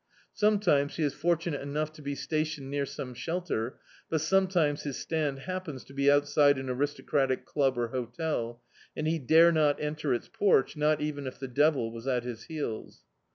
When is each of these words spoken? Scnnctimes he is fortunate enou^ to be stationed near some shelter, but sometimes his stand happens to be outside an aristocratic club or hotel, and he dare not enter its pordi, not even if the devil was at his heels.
Scnnctimes 0.35 0.93
he 0.95 1.03
is 1.03 1.13
fortunate 1.13 1.61
enou^ 1.61 1.93
to 1.93 2.01
be 2.01 2.15
stationed 2.15 2.71
near 2.71 2.87
some 2.87 3.13
shelter, 3.13 3.77
but 4.09 4.19
sometimes 4.19 4.81
his 4.81 4.97
stand 4.97 5.37
happens 5.41 5.83
to 5.83 5.93
be 5.93 6.09
outside 6.09 6.57
an 6.57 6.71
aristocratic 6.71 7.45
club 7.45 7.77
or 7.77 7.89
hotel, 7.89 8.63
and 8.97 9.07
he 9.07 9.19
dare 9.19 9.51
not 9.51 9.79
enter 9.79 10.11
its 10.11 10.27
pordi, 10.27 10.75
not 10.75 11.01
even 11.01 11.27
if 11.27 11.37
the 11.39 11.47
devil 11.47 11.91
was 11.91 12.07
at 12.07 12.23
his 12.23 12.45
heels. 12.45 13.03